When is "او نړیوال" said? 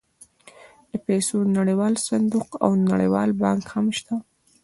2.65-3.29